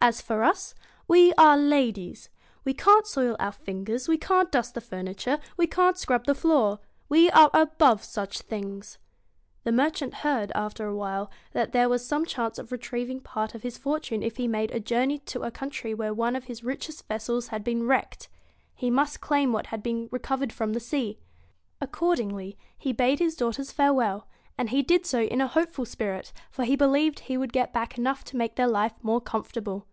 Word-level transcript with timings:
As 0.00 0.20
for 0.22 0.44
us, 0.44 0.76
we 1.08 1.32
are 1.34 1.56
ladies. 1.58 2.30
We 2.64 2.72
can't 2.72 3.04
soil 3.04 3.34
our 3.40 3.50
fingers, 3.52 4.06
we 4.08 4.16
can't 4.16 4.50
dust 4.50 4.74
the 4.74 4.80
furniture, 4.80 5.40
we 5.56 5.66
can't 5.66 5.98
scrub 5.98 6.24
the 6.24 6.36
floor. 6.36 6.78
We 7.08 7.28
are 7.32 7.50
above 7.52 8.04
such 8.04 8.38
things.' 8.38 8.96
The 9.64 9.72
merchant 9.72 10.14
heard, 10.22 10.52
after 10.54 10.86
a 10.86 10.94
while, 10.94 11.32
that 11.52 11.72
there 11.72 11.88
was 11.88 12.06
some 12.06 12.24
chance 12.24 12.58
of 12.60 12.70
retrieving 12.70 13.20
part 13.20 13.56
of 13.56 13.64
his 13.64 13.76
fortune 13.76 14.22
if 14.22 14.36
he 14.36 14.46
made 14.46 14.70
a 14.70 14.78
journey 14.80 15.18
to 15.26 15.42
a 15.42 15.50
country 15.50 15.92
where 15.94 16.14
one 16.14 16.36
of 16.36 16.44
his 16.44 16.62
richest 16.64 17.08
vessels 17.08 17.48
had 17.48 17.64
been 17.64 17.84
wrecked. 17.84 18.28
He 18.76 18.90
must 18.90 19.20
claim 19.20 19.50
F 19.50 19.52
81 19.52 19.52
BEAUTY 19.52 19.54
what 19.54 19.66
had 19.66 19.82
been 19.82 20.08
recovered 20.12 20.52
from 20.52 20.74
the 20.74 20.80
sea. 20.80 21.18
Accord 21.82 22.20
AND 22.20 22.30
THE 22.30 22.34
ingly, 22.36 22.56
he 22.78 22.92
bade 22.92 23.18
his 23.18 23.34
daughters 23.34 23.72
farewell, 23.72 24.26
and 24.56 24.70
he 24.70 24.82
did 24.82 25.02
BEAST 25.02 25.10
so 25.10 25.22
j 25.26 25.28
n 25.28 25.40
a 25.42 25.46
hopeful 25.46 25.84
spirit, 25.84 26.32
for 26.50 26.64
he 26.64 26.74
believed 26.76 27.20
he 27.20 27.36
would 27.36 27.52
get 27.52 27.72
back 27.74 27.96
enough 27.98 28.24
to 28.24 28.36
make 28.38 28.56
their 28.56 28.66
life 28.66 28.94
more 29.02 29.20
comfortable. 29.20 29.86